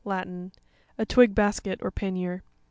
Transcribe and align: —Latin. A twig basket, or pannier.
—Latin. 0.03 0.51
A 0.97 1.05
twig 1.05 1.35
basket, 1.35 1.79
or 1.83 1.91
pannier. 1.91 2.41